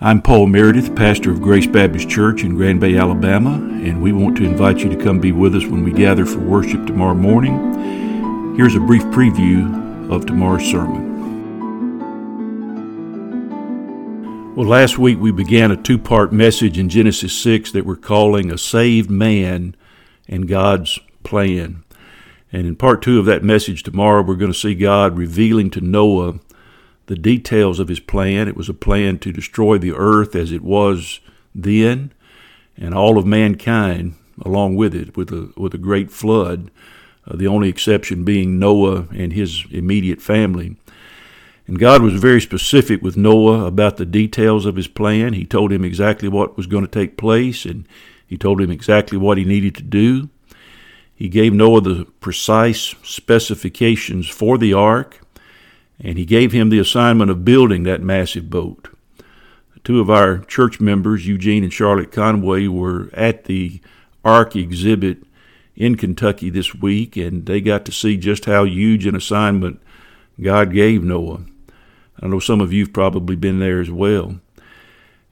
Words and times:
I'm 0.00 0.22
Paul 0.22 0.48
Meredith, 0.48 0.96
pastor 0.96 1.30
of 1.30 1.40
Grace 1.40 1.68
Baptist 1.68 2.08
Church 2.10 2.42
in 2.42 2.56
Grand 2.56 2.80
Bay, 2.80 2.96
Alabama, 2.96 3.52
and 3.52 4.02
we 4.02 4.10
want 4.12 4.36
to 4.38 4.44
invite 4.44 4.78
you 4.78 4.88
to 4.88 4.96
come 4.96 5.20
be 5.20 5.30
with 5.30 5.54
us 5.54 5.66
when 5.66 5.84
we 5.84 5.92
gather 5.92 6.26
for 6.26 6.40
worship 6.40 6.84
tomorrow 6.84 7.14
morning. 7.14 8.56
Here's 8.56 8.74
a 8.74 8.80
brief 8.80 9.04
preview 9.04 10.10
of 10.10 10.26
tomorrow's 10.26 10.68
sermon. 10.68 11.14
Well, 14.56 14.66
last 14.66 14.98
week 14.98 15.20
we 15.20 15.30
began 15.30 15.70
a 15.70 15.76
two 15.76 15.98
part 15.98 16.32
message 16.32 16.76
in 16.76 16.88
Genesis 16.88 17.32
6 17.32 17.70
that 17.70 17.86
we're 17.86 17.94
calling 17.94 18.50
A 18.50 18.58
Saved 18.58 19.10
Man 19.10 19.76
and 20.26 20.48
God's 20.48 20.98
Plan. 21.22 21.84
And 22.52 22.66
in 22.66 22.74
part 22.74 23.00
two 23.00 23.20
of 23.20 23.26
that 23.26 23.44
message 23.44 23.84
tomorrow, 23.84 24.22
we're 24.22 24.34
going 24.34 24.52
to 24.52 24.58
see 24.58 24.74
God 24.74 25.16
revealing 25.16 25.70
to 25.70 25.80
Noah 25.80 26.40
the 27.06 27.16
details 27.16 27.78
of 27.78 27.88
his 27.88 28.00
plan. 28.00 28.48
It 28.48 28.56
was 28.56 28.68
a 28.68 28.74
plan 28.74 29.18
to 29.18 29.32
destroy 29.32 29.78
the 29.78 29.92
earth 29.92 30.34
as 30.34 30.52
it 30.52 30.62
was 30.62 31.20
then, 31.54 32.12
and 32.76 32.94
all 32.94 33.18
of 33.18 33.26
mankind 33.26 34.14
along 34.42 34.76
with 34.76 34.94
it, 34.94 35.16
with 35.16 35.30
a 35.30 35.52
with 35.56 35.74
a 35.74 35.78
great 35.78 36.10
flood. 36.10 36.70
Uh, 37.26 37.36
the 37.36 37.46
only 37.46 37.68
exception 37.68 38.24
being 38.24 38.58
Noah 38.58 39.06
and 39.14 39.32
his 39.32 39.64
immediate 39.70 40.20
family. 40.20 40.76
And 41.66 41.78
God 41.78 42.02
was 42.02 42.20
very 42.20 42.42
specific 42.42 43.00
with 43.00 43.16
Noah 43.16 43.64
about 43.64 43.96
the 43.96 44.04
details 44.04 44.66
of 44.66 44.76
his 44.76 44.88
plan. 44.88 45.32
He 45.32 45.46
told 45.46 45.72
him 45.72 45.82
exactly 45.82 46.28
what 46.28 46.58
was 46.58 46.66
going 46.66 46.84
to 46.84 46.90
take 46.90 47.16
place, 47.16 47.64
and 47.64 47.88
he 48.26 48.36
told 48.36 48.60
him 48.60 48.70
exactly 48.70 49.16
what 49.16 49.38
he 49.38 49.44
needed 49.44 49.74
to 49.76 49.82
do. 49.82 50.28
He 51.14 51.28
gave 51.28 51.54
Noah 51.54 51.80
the 51.80 52.06
precise 52.20 52.94
specifications 53.02 54.28
for 54.28 54.58
the 54.58 54.74
ark 54.74 55.23
and 56.00 56.18
he 56.18 56.24
gave 56.24 56.52
him 56.52 56.68
the 56.68 56.78
assignment 56.78 57.30
of 57.30 57.44
building 57.44 57.84
that 57.84 58.02
massive 58.02 58.50
boat. 58.50 58.88
Two 59.84 60.00
of 60.00 60.10
our 60.10 60.38
church 60.38 60.80
members, 60.80 61.26
Eugene 61.26 61.62
and 61.62 61.72
Charlotte 61.72 62.10
Conway, 62.10 62.66
were 62.66 63.10
at 63.12 63.44
the 63.44 63.80
Ark 64.24 64.56
exhibit 64.56 65.18
in 65.76 65.96
Kentucky 65.96 66.50
this 66.50 66.74
week, 66.74 67.16
and 67.16 67.44
they 67.46 67.60
got 67.60 67.84
to 67.84 67.92
see 67.92 68.16
just 68.16 68.46
how 68.46 68.64
huge 68.64 69.06
an 69.06 69.14
assignment 69.14 69.80
God 70.40 70.72
gave 70.72 71.04
Noah. 71.04 71.42
I 72.20 72.28
know 72.28 72.38
some 72.38 72.60
of 72.60 72.72
you've 72.72 72.92
probably 72.92 73.36
been 73.36 73.58
there 73.58 73.80
as 73.80 73.90
well. 73.90 74.36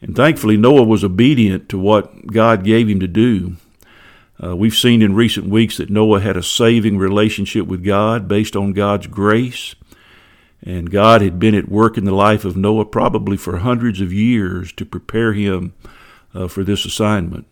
And 0.01 0.17
thankfully, 0.17 0.57
Noah 0.57 0.83
was 0.83 1.05
obedient 1.05 1.69
to 1.69 1.79
what 1.79 2.27
God 2.27 2.65
gave 2.65 2.89
him 2.89 3.01
to 3.01 3.07
do. 3.07 3.57
Uh, 4.43 4.57
we've 4.57 4.75
seen 4.75 5.01
in 5.01 5.15
recent 5.15 5.47
weeks 5.47 5.77
that 5.77 5.91
Noah 5.91 6.21
had 6.21 6.37
a 6.37 6.43
saving 6.43 6.99
relationship 6.99 7.67
with 7.67 7.85
God 7.85 8.27
based 8.27 8.57
on 8.57 8.73
God's 8.73 9.07
grace. 9.07 9.77
And 10.65 10.91
God 10.91 11.23
had 11.23 11.39
been 11.39 11.55
at 11.55 11.69
work 11.69 11.99
in 11.99 12.05
the 12.05 12.15
life 12.15 12.45
of 12.45 12.57
Noah 12.57 12.85
probably 12.85 13.37
for 13.37 13.59
hundreds 13.59 14.01
of 14.01 14.13
years 14.13 14.73
to 14.75 14.85
prepare 14.85 15.33
him 15.33 15.75
uh, 16.35 16.47
for 16.47 16.63
this 16.63 16.85
assignment. 16.85 17.47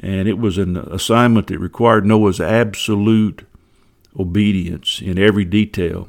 And 0.00 0.28
it 0.28 0.38
was 0.38 0.58
an 0.58 0.76
assignment 0.76 1.46
that 1.46 1.58
required 1.58 2.04
Noah's 2.04 2.40
absolute 2.40 3.46
obedience 4.18 5.00
in 5.00 5.18
every 5.18 5.44
detail. 5.44 6.08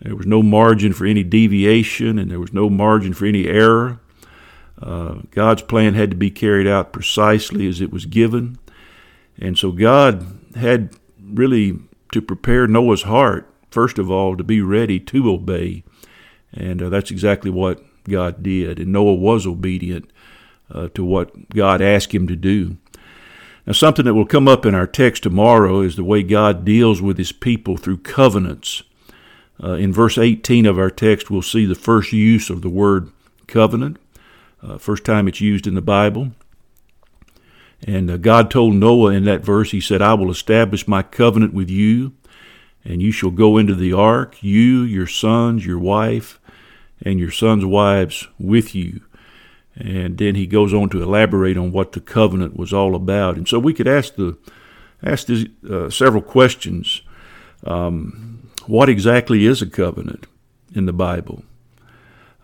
There 0.00 0.16
was 0.16 0.26
no 0.26 0.42
margin 0.42 0.92
for 0.92 1.04
any 1.04 1.22
deviation, 1.22 2.18
and 2.18 2.30
there 2.30 2.40
was 2.40 2.54
no 2.54 2.70
margin 2.70 3.12
for 3.12 3.26
any 3.26 3.46
error. 3.46 4.00
Uh, 4.80 5.16
God's 5.30 5.62
plan 5.62 5.94
had 5.94 6.10
to 6.10 6.16
be 6.16 6.30
carried 6.30 6.66
out 6.66 6.92
precisely 6.92 7.66
as 7.66 7.80
it 7.80 7.92
was 7.92 8.06
given. 8.06 8.58
And 9.38 9.58
so 9.58 9.72
God 9.72 10.26
had 10.54 10.96
really 11.22 11.78
to 12.12 12.22
prepare 12.22 12.66
Noah's 12.66 13.02
heart 13.02 13.49
first 13.70 13.98
of 13.98 14.10
all, 14.10 14.36
to 14.36 14.44
be 14.44 14.60
ready 14.60 14.98
to 15.00 15.30
obey. 15.30 15.84
And 16.52 16.82
uh, 16.82 16.88
that's 16.88 17.10
exactly 17.10 17.50
what 17.50 17.82
God 18.04 18.42
did. 18.42 18.78
And 18.78 18.92
Noah 18.92 19.14
was 19.14 19.46
obedient 19.46 20.10
uh, 20.72 20.88
to 20.94 21.04
what 21.04 21.50
God 21.50 21.80
asked 21.80 22.12
him 22.12 22.26
to 22.28 22.36
do. 22.36 22.76
Now, 23.66 23.72
something 23.72 24.04
that 24.04 24.14
will 24.14 24.26
come 24.26 24.48
up 24.48 24.64
in 24.64 24.74
our 24.74 24.86
text 24.86 25.22
tomorrow 25.22 25.80
is 25.80 25.96
the 25.96 26.04
way 26.04 26.22
God 26.22 26.64
deals 26.64 27.02
with 27.02 27.18
his 27.18 27.32
people 27.32 27.76
through 27.76 27.98
covenants. 27.98 28.82
Uh, 29.62 29.74
in 29.74 29.92
verse 29.92 30.16
18 30.16 30.64
of 30.66 30.78
our 30.78 30.90
text, 30.90 31.30
we'll 31.30 31.42
see 31.42 31.66
the 31.66 31.74
first 31.74 32.12
use 32.12 32.48
of 32.48 32.62
the 32.62 32.70
word 32.70 33.10
covenant, 33.46 33.98
uh, 34.62 34.78
first 34.78 35.04
time 35.04 35.28
it's 35.28 35.40
used 35.40 35.66
in 35.66 35.74
the 35.74 35.82
Bible. 35.82 36.32
And 37.86 38.10
uh, 38.10 38.16
God 38.16 38.50
told 38.50 38.74
Noah 38.74 39.12
in 39.12 39.24
that 39.24 39.44
verse, 39.44 39.70
He 39.70 39.80
said, 39.80 40.02
I 40.02 40.14
will 40.14 40.30
establish 40.30 40.88
my 40.88 41.02
covenant 41.02 41.52
with 41.52 41.68
you 41.68 42.12
and 42.84 43.02
you 43.02 43.12
shall 43.12 43.30
go 43.30 43.58
into 43.58 43.74
the 43.74 43.92
ark, 43.92 44.42
you, 44.42 44.82
your 44.82 45.06
sons, 45.06 45.66
your 45.66 45.78
wife, 45.78 46.40
and 47.02 47.18
your 47.18 47.30
sons' 47.30 47.64
wives 47.64 48.26
with 48.38 48.74
you. 48.74 49.02
And 49.74 50.18
then 50.18 50.34
he 50.34 50.46
goes 50.46 50.74
on 50.74 50.88
to 50.90 51.02
elaborate 51.02 51.56
on 51.56 51.72
what 51.72 51.92
the 51.92 52.00
covenant 52.00 52.56
was 52.56 52.72
all 52.72 52.94
about. 52.94 53.36
And 53.36 53.48
so 53.48 53.58
we 53.58 53.72
could 53.72 53.88
ask 53.88 54.14
the 54.16 54.36
ask 55.02 55.26
this, 55.26 55.46
uh, 55.68 55.88
several 55.88 56.22
questions. 56.22 57.02
Um, 57.64 58.50
what 58.66 58.88
exactly 58.88 59.46
is 59.46 59.62
a 59.62 59.66
covenant 59.66 60.26
in 60.74 60.86
the 60.86 60.92
Bible? 60.92 61.44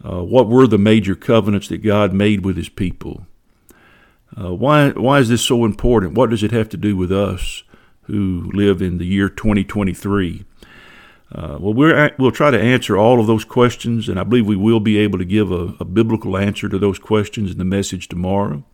Uh, 0.04 0.22
what 0.22 0.48
were 0.48 0.66
the 0.66 0.78
major 0.78 1.14
covenants 1.14 1.68
that 1.68 1.78
God 1.78 2.12
made 2.12 2.44
with 2.44 2.56
His 2.56 2.68
people? 2.68 3.26
Uh, 4.38 4.54
why 4.54 4.90
why 4.90 5.18
is 5.18 5.28
this 5.28 5.42
so 5.42 5.64
important? 5.64 6.14
What 6.14 6.30
does 6.30 6.42
it 6.42 6.52
have 6.52 6.68
to 6.70 6.76
do 6.76 6.96
with 6.96 7.12
us? 7.12 7.62
Who 8.06 8.50
live 8.52 8.80
in 8.82 8.98
the 8.98 9.06
year 9.06 9.28
2023. 9.28 10.44
Uh, 11.32 11.58
well, 11.60 11.74
we 11.74 11.92
will 12.18 12.30
try 12.30 12.50
to 12.50 12.60
answer 12.60 12.96
all 12.96 13.18
of 13.18 13.26
those 13.26 13.44
questions, 13.44 14.08
and 14.08 14.18
I 14.18 14.22
believe 14.22 14.46
we 14.46 14.56
will 14.56 14.80
be 14.80 14.96
able 14.98 15.18
to 15.18 15.24
give 15.24 15.50
a, 15.50 15.74
a, 15.80 15.84
biblical 15.84 16.36
answer 16.36 16.68
to 16.68 16.78
those 16.78 17.00
questions 17.00 17.50
in 17.50 17.58
the 17.58 17.64
message 17.64 18.08
tomorrow. 18.08 18.64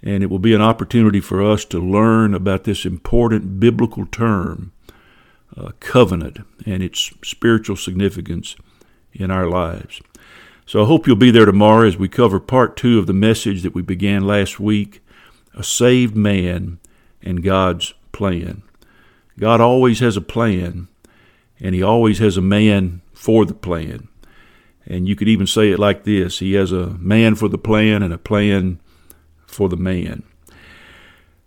And 0.00 0.22
it 0.22 0.30
will 0.30 0.38
be 0.38 0.54
an 0.54 0.62
opportunity 0.62 1.20
for 1.20 1.42
us 1.42 1.64
to 1.66 1.80
learn 1.80 2.32
about 2.32 2.64
this 2.64 2.84
important 2.84 3.58
biblical 3.58 4.06
term, 4.06 4.72
uh, 5.56 5.72
covenant, 5.80 6.38
and 6.64 6.82
its 6.82 7.12
spiritual 7.24 7.76
significance 7.76 8.54
in 9.12 9.30
our 9.32 9.46
lives. 9.46 10.00
So 10.66 10.82
I 10.82 10.86
hope 10.86 11.06
you'll 11.06 11.16
be 11.16 11.30
there 11.30 11.44
tomorrow 11.44 11.86
as 11.86 11.96
we 11.96 12.08
cover 12.08 12.38
part 12.38 12.76
two 12.76 12.98
of 12.98 13.06
the 13.06 13.12
message 13.12 13.62
that 13.62 13.74
we 13.74 13.82
began 13.82 14.26
last 14.26 14.60
week 14.60 15.00
a 15.56 15.62
saved 15.62 16.16
man 16.16 16.78
and 17.22 17.42
God's 17.42 17.94
plan. 18.14 18.62
God 19.38 19.60
always 19.60 19.98
has 19.98 20.16
a 20.16 20.22
plan, 20.22 20.88
and 21.60 21.74
He 21.74 21.82
always 21.82 22.18
has 22.20 22.36
a 22.36 22.42
man 22.42 23.02
for 23.12 23.44
the 23.44 23.54
plan. 23.54 24.08
And 24.86 25.08
you 25.08 25.16
could 25.16 25.28
even 25.28 25.46
say 25.46 25.70
it 25.70 25.78
like 25.78 26.04
this 26.04 26.38
He 26.38 26.54
has 26.54 26.72
a 26.72 26.90
man 26.98 27.34
for 27.34 27.48
the 27.48 27.58
plan 27.58 28.02
and 28.02 28.14
a 28.14 28.18
plan 28.18 28.80
for 29.46 29.68
the 29.68 29.76
man. 29.76 30.22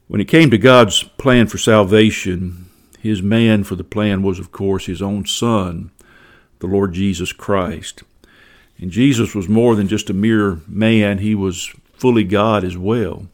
When 0.08 0.22
it 0.22 0.28
came 0.28 0.52
to 0.52 0.58
God's 0.58 1.04
plan 1.04 1.48
for 1.48 1.58
salvation, 1.58 2.70
His 3.00 3.22
man 3.22 3.64
for 3.64 3.76
the 3.76 3.84
plan 3.84 4.22
was, 4.22 4.40
of 4.40 4.52
course, 4.52 4.86
His 4.86 5.02
own 5.02 5.26
Son, 5.26 5.92
the 6.60 6.68
Lord 6.68 6.94
Jesus 6.94 7.32
Christ. 7.32 8.04
And 8.80 8.92
Jesus 8.92 9.34
was 9.34 9.50
more 9.50 9.76
than 9.76 9.88
just 9.88 10.10
a 10.10 10.14
mere 10.14 10.60
man, 10.68 11.20
He 11.20 11.34
was 11.34 11.74
fully 11.94 12.24
God 12.24 12.64
as 12.64 12.78
well. 12.78 13.28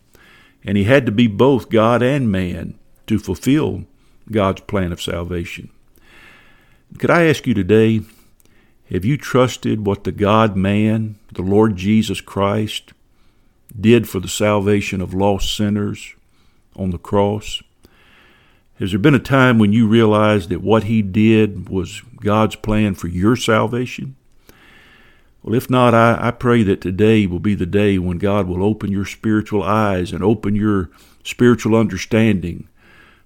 And 0.64 0.78
He 0.78 0.86
had 0.86 1.06
to 1.06 1.12
be 1.12 1.28
both 1.28 1.70
God 1.70 2.02
and 2.02 2.32
man 2.32 2.80
to 3.08 3.20
fulfill 3.20 3.86
God's 4.32 4.62
plan 4.62 4.92
of 4.92 5.02
salvation. 5.02 5.70
Could 6.98 7.10
I 7.10 7.26
ask 7.26 7.48
you 7.48 7.54
today, 7.54 8.02
have 8.92 9.04
you 9.04 9.18
trusted 9.18 9.86
what 9.86 10.04
the 10.04 10.12
God 10.12 10.56
man, 10.56 11.16
the 11.32 11.42
Lord 11.42 11.76
Jesus 11.76 12.22
Christ, 12.22 12.94
did 13.80 14.08
for 14.08 14.20
the 14.20 14.28
salvation 14.28 15.02
of 15.02 15.14
lost 15.14 15.56
sinners 15.56 16.14
on 16.76 16.92
the 16.92 16.98
cross? 16.98 17.64
Has 18.80 18.92
there 18.92 19.00
been 19.00 19.16
a 19.16 19.20
time 19.20 19.60
when 19.60 19.74
you 19.74 19.88
realized 19.88 20.50
that 20.50 20.62
what 20.62 20.84
he 20.84 21.02
did 21.02 21.70
was 21.70 22.02
God's 22.22 22.56
plan 22.56 22.96
for 22.96 23.08
your 23.08 23.36
salvation? 23.36 24.16
Well, 25.42 25.56
if 25.56 25.70
not, 25.70 25.94
I, 25.94 26.18
I 26.20 26.32
pray 26.32 26.64
that 26.64 26.82
today 26.82 27.26
will 27.26 27.40
be 27.40 27.56
the 27.56 27.66
day 27.66 27.98
when 27.98 28.18
God 28.18 28.48
will 28.48 28.64
open 28.64 28.92
your 28.92 29.06
spiritual 29.06 29.64
eyes 29.64 30.12
and 30.12 30.24
open 30.24 30.56
your 30.56 30.90
spiritual 31.24 31.76
understanding 31.76 32.68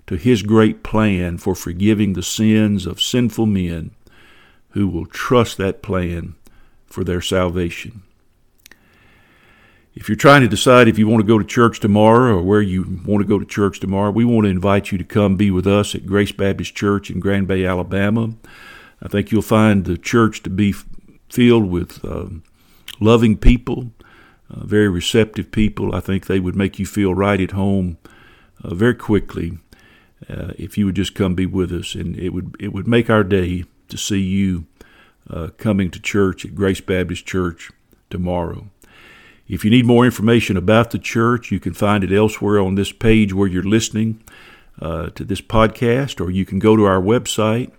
to 0.07 0.15
his 0.15 0.41
great 0.41 0.83
plan 0.83 1.37
for 1.37 1.53
forgiving 1.53 2.13
the 2.13 2.23
sins 2.23 2.85
of 2.85 3.01
sinful 3.01 3.45
men 3.45 3.91
who 4.69 4.87
will 4.87 5.05
trust 5.05 5.57
that 5.57 5.81
plan 5.81 6.35
for 6.85 7.03
their 7.03 7.21
salvation. 7.21 8.01
If 9.93 10.07
you're 10.07 10.15
trying 10.15 10.41
to 10.41 10.47
decide 10.47 10.87
if 10.87 10.99
you 10.99 11.07
want 11.07 11.21
to 11.21 11.27
go 11.27 11.39
to 11.39 11.45
church 11.45 11.79
tomorrow 11.79 12.37
or 12.37 12.43
where 12.43 12.61
you 12.61 13.01
want 13.05 13.21
to 13.23 13.27
go 13.27 13.39
to 13.39 13.45
church 13.45 13.79
tomorrow, 13.79 14.11
we 14.11 14.23
want 14.23 14.45
to 14.45 14.51
invite 14.51 14.91
you 14.91 14.97
to 14.97 15.03
come 15.03 15.35
be 15.35 15.49
with 15.51 15.65
us 15.65 15.95
at 15.95 16.05
Grace 16.05 16.31
Baptist 16.31 16.75
Church 16.75 17.09
in 17.09 17.19
Grand 17.19 17.47
Bay, 17.47 17.65
Alabama. 17.65 18.35
I 19.01 19.07
think 19.07 19.31
you'll 19.31 19.41
find 19.41 19.85
the 19.85 19.97
church 19.97 20.43
to 20.43 20.49
be 20.49 20.75
filled 21.29 21.69
with 21.69 22.05
uh, 22.05 22.27
loving 22.99 23.37
people, 23.37 23.91
uh, 24.51 24.65
very 24.65 24.87
receptive 24.87 25.51
people. 25.51 25.93
I 25.95 25.99
think 25.99 26.27
they 26.27 26.39
would 26.39 26.55
make 26.55 26.77
you 26.77 26.85
feel 26.85 27.15
right 27.15 27.41
at 27.41 27.51
home 27.51 27.97
uh, 28.63 28.75
very 28.75 28.95
quickly 28.95 29.57
uh, 30.29 30.53
if 30.57 30.77
you 30.77 30.85
would 30.85 30.95
just 30.95 31.15
come 31.15 31.35
be 31.35 31.45
with 31.45 31.71
us, 31.71 31.95
and 31.95 32.17
it 32.17 32.29
would 32.29 32.55
it 32.59 32.73
would 32.73 32.87
make 32.87 33.09
our 33.09 33.23
day 33.23 33.65
to 33.89 33.97
see 33.97 34.19
you 34.19 34.65
uh, 35.29 35.49
coming 35.57 35.91
to 35.91 35.99
church 35.99 36.45
at 36.45 36.55
Grace 36.55 36.81
Baptist 36.81 37.25
Church 37.25 37.71
tomorrow. 38.09 38.67
If 39.47 39.63
you 39.63 39.71
need 39.71 39.85
more 39.85 40.03
information 40.05 40.57
about 40.57 40.91
the 40.91 40.99
church, 40.99 41.51
you 41.51 41.59
can 41.59 41.73
find 41.73 42.03
it 42.03 42.11
elsewhere 42.11 42.59
on 42.59 42.75
this 42.75 42.91
page 42.91 43.33
where 43.33 43.47
you're 43.47 43.63
listening 43.63 44.21
uh, 44.81 45.09
to 45.11 45.23
this 45.23 45.39
podcast, 45.41 46.19
or 46.19 46.29
you 46.29 46.43
can 46.45 46.59
go 46.59 46.75
to 46.75 46.83
our 46.83 47.01
website, 47.01 47.71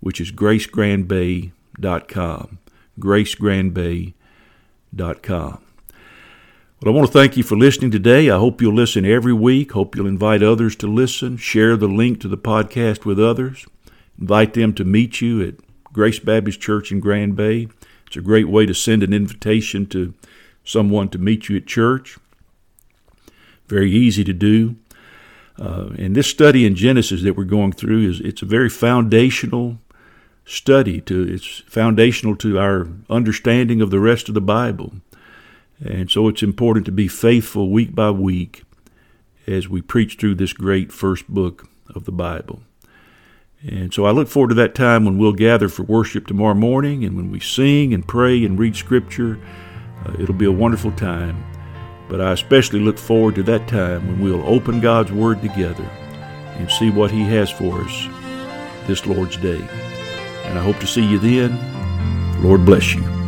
which 0.00 0.18
is 0.20 0.32
gracegrandbay.com. 0.32 2.58
Gracegrandbay.com. 2.98 5.69
Well, 6.82 6.94
I 6.94 6.96
want 6.96 7.08
to 7.08 7.12
thank 7.12 7.36
you 7.36 7.42
for 7.42 7.58
listening 7.58 7.90
today. 7.90 8.30
I 8.30 8.38
hope 8.38 8.62
you'll 8.62 8.72
listen 8.72 9.04
every 9.04 9.34
week. 9.34 9.72
Hope 9.72 9.94
you'll 9.94 10.06
invite 10.06 10.42
others 10.42 10.74
to 10.76 10.86
listen. 10.86 11.36
Share 11.36 11.76
the 11.76 11.86
link 11.86 12.22
to 12.22 12.28
the 12.28 12.38
podcast 12.38 13.04
with 13.04 13.20
others. 13.20 13.66
Invite 14.18 14.54
them 14.54 14.72
to 14.72 14.84
meet 14.86 15.20
you 15.20 15.46
at 15.46 15.56
Grace 15.92 16.18
Baptist 16.18 16.58
Church 16.58 16.90
in 16.90 16.98
Grand 16.98 17.36
Bay. 17.36 17.68
It's 18.06 18.16
a 18.16 18.22
great 18.22 18.48
way 18.48 18.64
to 18.64 18.72
send 18.72 19.02
an 19.02 19.12
invitation 19.12 19.84
to 19.88 20.14
someone 20.64 21.10
to 21.10 21.18
meet 21.18 21.50
you 21.50 21.58
at 21.58 21.66
church. 21.66 22.16
Very 23.68 23.92
easy 23.92 24.24
to 24.24 24.32
do. 24.32 24.76
Uh, 25.58 25.90
and 25.98 26.16
this 26.16 26.28
study 26.28 26.64
in 26.64 26.74
Genesis 26.76 27.22
that 27.24 27.36
we're 27.36 27.44
going 27.44 27.72
through 27.72 28.08
is 28.08 28.20
it's 28.22 28.40
a 28.40 28.46
very 28.46 28.70
foundational 28.70 29.76
study 30.46 31.02
to 31.02 31.28
it's 31.28 31.62
foundational 31.66 32.34
to 32.36 32.58
our 32.58 32.88
understanding 33.10 33.82
of 33.82 33.90
the 33.90 34.00
rest 34.00 34.28
of 34.28 34.34
the 34.34 34.40
Bible. 34.40 34.94
And 35.84 36.10
so 36.10 36.28
it's 36.28 36.42
important 36.42 36.86
to 36.86 36.92
be 36.92 37.08
faithful 37.08 37.70
week 37.70 37.94
by 37.94 38.10
week 38.10 38.64
as 39.46 39.68
we 39.68 39.80
preach 39.80 40.16
through 40.16 40.34
this 40.36 40.52
great 40.52 40.92
first 40.92 41.28
book 41.28 41.68
of 41.94 42.04
the 42.04 42.12
Bible. 42.12 42.60
And 43.62 43.92
so 43.92 44.06
I 44.06 44.10
look 44.10 44.28
forward 44.28 44.48
to 44.50 44.54
that 44.54 44.74
time 44.74 45.04
when 45.04 45.18
we'll 45.18 45.32
gather 45.32 45.68
for 45.68 45.82
worship 45.82 46.26
tomorrow 46.26 46.54
morning 46.54 47.04
and 47.04 47.16
when 47.16 47.30
we 47.30 47.40
sing 47.40 47.92
and 47.92 48.06
pray 48.06 48.44
and 48.44 48.58
read 48.58 48.76
Scripture. 48.76 49.38
Uh, 50.04 50.14
it'll 50.18 50.34
be 50.34 50.46
a 50.46 50.52
wonderful 50.52 50.92
time. 50.92 51.44
But 52.08 52.20
I 52.20 52.32
especially 52.32 52.80
look 52.80 52.98
forward 52.98 53.34
to 53.36 53.42
that 53.44 53.68
time 53.68 54.06
when 54.06 54.20
we'll 54.20 54.46
open 54.46 54.80
God's 54.80 55.12
Word 55.12 55.42
together 55.42 55.84
and 56.56 56.70
see 56.70 56.90
what 56.90 57.10
He 57.10 57.22
has 57.24 57.50
for 57.50 57.82
us 57.82 58.08
this 58.86 59.06
Lord's 59.06 59.36
Day. 59.36 59.60
And 60.44 60.58
I 60.58 60.62
hope 60.62 60.78
to 60.80 60.86
see 60.86 61.04
you 61.04 61.18
then. 61.18 61.58
Lord 62.42 62.64
bless 62.64 62.94
you. 62.94 63.19